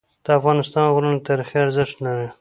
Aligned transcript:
د 0.25 0.27
افغانستان 0.39 0.85
غرونه 0.95 1.19
تاریخي 1.27 1.57
ارزښت 1.65 1.95
لري. 2.05 2.27